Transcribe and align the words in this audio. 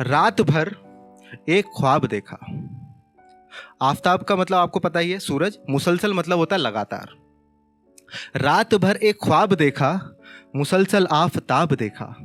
रात 0.00 0.40
भर 0.40 0.76
एक 1.48 1.64
ख्वाब 1.64 2.06
देखा। 2.06 2.36
आफताब 3.82 4.22
का 4.22 4.36
मतलब 4.36 4.58
आपको 4.58 4.80
पता 4.80 5.00
ही 5.00 5.10
है, 5.10 5.18
सूरज, 5.18 5.58
मुसलसल 5.70 6.14
मतलब 6.14 6.38
होता 6.38 6.56
है 6.56 6.62
लगातार। 6.62 7.08
रात 8.36 8.74
भर 8.74 8.96
एक 8.96 9.18
ख्वाब 9.24 9.54
देखा, 9.54 10.16
मुसलसल 10.56 11.06
आफताब 11.06 11.74
देखा। 11.74 12.16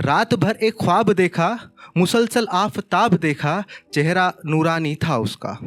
रात 0.00 0.34
भर 0.34 0.56
एक 0.56 0.74
ख्वाब 0.80 1.12
देखा, 1.12 1.58
मुसलसल 1.96 2.48
आफताब 2.52 3.14
देखा, 3.14 3.64
चेहरा 3.94 4.32
नूरानी 4.46 4.94
था 4.94 5.18
उसका। 5.18 5.58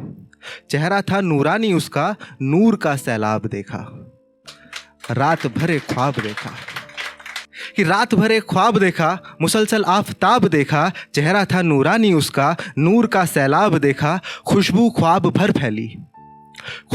चेहरा 0.70 1.02
था 1.02 1.20
नूरानी, 1.20 1.72
उसका 1.72 2.16
नूर 2.42 2.76
का 2.76 2.96
सैलाब 2.96 3.46
देखा। 3.46 3.86
रात 5.10 5.46
भर 5.46 5.70
एक 5.70 5.82
ख्वाब 5.82 6.14
देखा। 6.14 6.50
कि 7.76 7.82
रात 7.82 8.14
भर 8.14 8.32
एक 8.32 8.42
ख्वाब 8.50 8.78
देखा, 8.78 9.18
मुसलसल 9.42 9.84
आफताब 9.84 10.48
देखा, 10.48 10.92
चेहरा 11.14 11.44
था 11.44 11.62
नूरानी 11.62 12.12
उसका, 12.12 12.56
नूर 12.78 13.06
का 13.06 13.24
सैलाब 13.24 13.78
देखा, 13.78 14.20
खुशबू 14.46 14.90
ख्वाब 14.90 15.26
भर 15.26 15.52
फैली। 15.52 15.96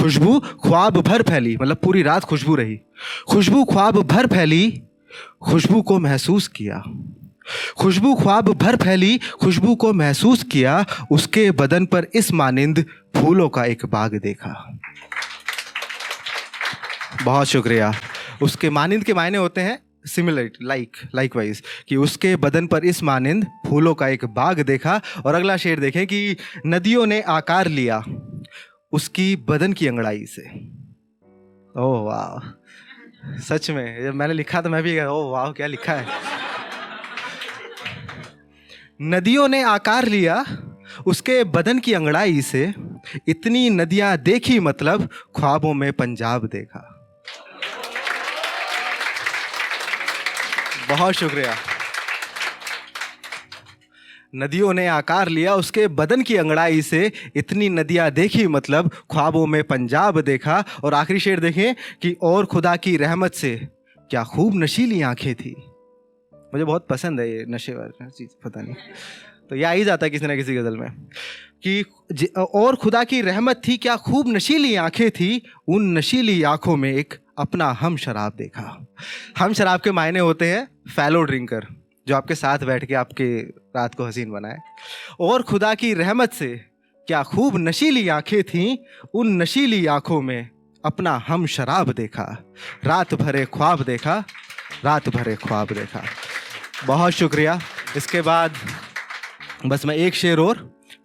खुशबू 0.01 0.39
ख्वाब 0.39 0.97
भर 0.97 1.21
फैली 1.21 1.57
मतलब 1.57 1.77
पूरी 1.77 2.03
रात 2.03 2.23
खुशबू 2.23 2.55
रही। 2.55 2.79
खुशबू 3.29 3.65
ख्वाब 3.65 3.97
भर 3.97 4.27
फैली, 4.27 4.81
खुशबू 5.41 5.81
को 5.81 5.99
महसूस 5.99 6.47
किया। 6.47 6.83
खुशबू 7.79 8.15
ख्वाब 8.15 8.49
भर 8.53 8.75
फैली, 8.75 9.19
खुशबू 9.41 9.75
को 9.75 9.93
महसूस 9.93 10.43
किया, 10.43 10.85
उसके 11.11 11.51
बदन 11.51 11.85
पर 11.85 12.07
इस 12.13 12.33
मानिंद 12.33 12.85
फूलों 13.15 13.49
का 13.49 13.65
एक 13.65 13.85
बाग 13.85 14.13
देखा। 14.13 14.79
बहुत 17.23 17.47
शुक्रिया। 17.47 17.93
उसके 18.41 18.69
मानिंद 18.69 19.03
के 19.03 19.13
मायने 19.13 19.37
होते 19.37 19.61
हैं 19.61 19.86
सिमिलर 20.07 20.51
लाइक 20.61 20.97
लाइक 21.15 21.35
वाइज 21.35 21.63
कि 21.87 21.95
उसके 21.95 22.35
बदन 22.35 22.67
पर 22.67 22.85
इस 22.85 23.03
मानिंद 23.03 23.45
फूलों 23.67 23.93
का 23.95 24.07
एक 24.07 24.25
बाग 24.25 24.59
देखा 24.59 25.01
और 25.25 25.35
अगला 25.35 25.57
शेर 25.57 25.79
देखें 25.79 26.07
कि 26.07 26.37
नदियों 26.65 27.05
ने 27.05 27.21
आकार 27.21 27.67
लिया 27.67 28.03
उसकी 28.91 29.35
बदन 29.35 29.73
की 29.73 29.87
अंगड़ाई 29.87 30.25
से। 30.25 30.41
ओह, 31.75 32.01
वाह। 32.01 33.39
सच 33.39 33.69
में, 33.71 34.03
जब 34.03 34.13
मैंने 34.13 34.33
लिखा 34.33 34.61
तो 34.61 34.69
मैं 34.69 34.83
भी 34.83 34.99
ओह, 34.99 35.31
वाह, 35.31 35.51
क्या 35.51 35.67
लिखा 35.67 35.93
है? 35.93 36.05
नदियों 39.01 39.47
ने 39.47 39.61
आकार 39.63 40.05
लिया 40.05 40.45
उसके 41.07 41.43
बदन 41.43 41.79
की 41.79 41.93
अंगड़ाई 41.93 42.41
से, 42.41 42.73
इतनी 43.27 43.69
नदियाँ 43.69 44.17
देखी 44.17 44.59
मतलब 44.59 45.09
ख्वाबों 45.35 45.73
में 45.73 45.93
पंजाब 45.93 46.45
देखा। 46.45 46.96
बहुत 50.89 51.13
शुक्रिया। 51.13 51.55
नदियों 54.35 54.73
ने 54.73 54.85
आकार 54.87 55.29
लिया, 55.29 55.55
उसके 55.55 55.87
बदन 55.89 56.21
की 56.21 56.35
अंगड़ाई 56.35 56.81
से 56.81 57.11
इतनी 57.35 57.69
नदियाँ 57.69 58.09
देखी 58.11 58.47
मतलब 58.47 58.89
ख्वाबों 59.11 59.45
में 59.47 59.63
पंजाब 59.63 60.19
देखा 60.21 60.63
और 60.83 60.93
आखिरी 60.93 61.19
शेर 61.19 61.39
देखें 61.39 61.75
कि 62.01 62.15
और 62.21 62.45
खुदा 62.45 62.75
की 62.75 62.95
रहमत 62.97 63.33
से 63.33 63.55
क्या 64.11 64.23
खूब 64.23 64.55
नशीली 64.55 65.01
आँखें 65.01 65.33
थी। 65.35 65.55
मुझे 66.53 66.63
बहुत 66.63 66.87
पसंद 66.89 67.19
है 67.19 67.29
ये 67.31 67.45
नशे 67.49 67.73
वाला 67.73 68.07
चीज़, 68.09 68.29
पता 68.43 68.61
नहीं। 68.61 68.75
तो 69.49 69.55
ये 69.55 69.63
आ 69.63 69.71
ही 69.71 69.83
जाता 69.83 70.05
है 70.05 70.09
किसी 70.09 70.27
ना 70.27 70.35
किसी 70.35 70.55
गज़ल 70.55 70.77
में 70.77 70.89
कि 71.63 71.83
और 72.37 72.75
खुदा 72.75 73.03
की 73.03 73.21
रहमत 73.21 73.61
थी, 73.67 73.77
क्या 73.77 73.95
खूब 73.97 74.27
नशीली 74.27 74.75
आँखें 74.75 75.09
थी, 75.11 75.41
उन 75.67 75.97
नशीली 75.97 76.41
आँखों 76.43 76.75
में 76.75 76.93
एक 76.93 77.13
अपना 77.39 77.65
हम 77.71 77.97
शराब 77.97 78.33
देखा। 78.37 78.87
हम 79.37 79.53
शराब 79.53 79.79
के 79.79 79.91
मायने 79.91 80.19
होते 80.19 80.51
हैं 80.51 80.67
फैलो 80.87 81.21
ड्रिंकर 81.23 81.65
जो 82.07 82.15
आपके 82.15 82.35
साथ 82.35 82.59
बैठ 82.59 82.85
के 82.85 82.93
आपके 82.93 83.39
रात 83.75 83.95
को 83.95 84.05
हसीन 84.05 84.31
बनाए। 84.31 84.57
और 85.19 85.41
खुदा 85.41 85.73
की 85.75 85.93
रहमत 85.93 86.33
से 86.33 86.47
क्या 87.07 87.23
खूब 87.23 87.57
नशीली 87.57 88.07
आँखें 88.09 88.43
थीं, 88.43 88.77
उन 89.15 89.41
नशीली 89.41 89.85
आँखों 89.85 90.21
में 90.21 90.49
अपना 90.83 91.15
हम 91.27 91.45
शराब 91.45 91.91
देखा, 91.91 92.23
रात 92.85 93.13
भरे 93.13 93.45
ख्वाब 93.45 93.83
देखा, 93.83 94.23
रात 94.85 95.09
भरे 95.09 95.35
ख्वाब 95.35 95.71
देखा। 95.71 96.03
बहुत 96.85 97.13
शुक्रिया। 97.13 97.59
इसके 97.97 98.21
बाद 98.21 98.53
बस 99.65 99.85
मैं 99.85 99.95
एक 99.95 100.15
शेर 100.15 100.39
और, 100.39 100.57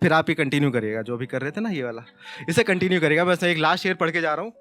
फिर 0.02 0.12
आप 0.12 0.28
ही 0.28 0.34
कंटिन्यू 0.34 0.70
करिएगा, 0.70 1.02
जो 1.02 1.16
भी 1.16 1.26
कर 1.26 1.42
रहे 1.42 1.50
थे 1.50 1.60
ना 1.60 1.68
ये 1.68 1.82
वाला। 1.82 2.04
इसे 2.48 2.62
कंटिन्यू 2.62 3.00
करिएगा। 3.00 3.24
बस 3.24 3.42
मैं 3.42 3.50
एक 3.50 3.58
लास्ट 3.58 3.82
शेर 3.82 3.94
पढ़ 3.94 4.10
के 4.10 4.20
जा 4.20 4.34
रहा 4.34 4.44
हूँ 4.44 4.52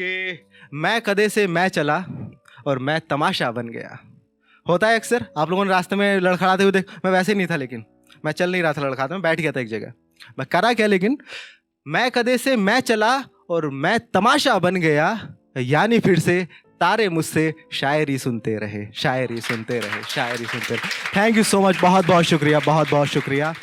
कि 0.00 0.46
मैं 0.74 1.00
कदे 1.00 1.28
से 1.28 1.46
मैं 1.46 1.68
चला 1.68 2.04
और 2.66 2.78
मैं 2.78 3.00
तमाशा 3.00 3.50
बन 3.50 3.68
गया। 3.68 3.98
होता 4.68 4.88
है 4.88 4.94
अक्सर। 4.94 5.24
आप 5.38 5.50
लोगों 5.50 5.64
ने 5.64 5.70
रास्ते 5.70 5.96
में 5.96 6.18
लड़खड़ाते 6.20 6.62
हुए 6.62 6.72
देख, 6.72 6.90
मैं 7.04 7.12
वैसे 7.12 7.32
ही 7.32 7.36
नहीं 7.36 7.46
था 7.46 7.56
लेकिन। 7.56 7.84
मैं 8.24 8.32
चल 8.32 8.52
नहीं 8.52 8.62
रहा 8.62 8.72
था 8.72 8.82
लड़खाते 8.82 9.14
मैं 9.14 9.22
बैठ 9.22 9.40
गया 9.40 9.52
था 9.52 9.60
एक 9.60 9.68
जगह। 9.68 9.92
मैं 10.38 10.46
करा 10.46 10.72
क्या 10.72 10.86
लेकिन, 10.86 11.18
मैं 11.86 12.10
कदे 12.10 12.38
से 12.38 12.56
मैं 12.56 12.80
चला 12.80 13.16
और 13.50 13.70
मैं 13.70 13.98
तमाशा 14.14 14.58
बन 14.58 14.76
गया, 14.76 15.08
यानी 15.56 15.98
फिर 15.98 16.18
से 16.18 16.46
तारे 16.80 17.08
मुझसे 17.08 17.52
शायरी 17.72 18.18
सुनते 18.18 18.56
रहे, 18.56 18.86
शायरी 18.94 19.40
सुनते 19.40 19.78
रहे, 19.80 20.02
शायरी 20.08 20.44
सुनते 20.44 20.74
रहे। 20.74 20.88
थैंक 21.16 21.36
यू 21.36 21.42
सो 21.42 21.60
मच 21.60 21.80
बहुत 21.80 22.06
बहुत 22.06 22.24
शुक्रिया 22.24 22.58
बहुत 22.58 22.90
बहुत 22.90 23.08
शुक्रिया। 23.08 23.54